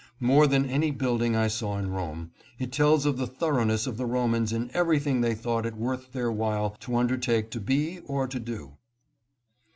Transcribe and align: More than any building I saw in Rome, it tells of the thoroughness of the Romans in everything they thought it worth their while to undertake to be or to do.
More 0.19 0.47
than 0.47 0.65
any 0.65 0.89
building 0.89 1.35
I 1.35 1.47
saw 1.47 1.77
in 1.77 1.91
Rome, 1.91 2.31
it 2.57 2.71
tells 2.71 3.05
of 3.05 3.17
the 3.17 3.27
thoroughness 3.27 3.85
of 3.85 3.97
the 3.97 4.07
Romans 4.07 4.51
in 4.51 4.71
everything 4.73 5.21
they 5.21 5.35
thought 5.35 5.63
it 5.67 5.75
worth 5.75 6.11
their 6.11 6.31
while 6.31 6.71
to 6.79 6.95
undertake 6.95 7.51
to 7.51 7.59
be 7.59 7.99
or 8.07 8.27
to 8.27 8.39
do. 8.39 8.77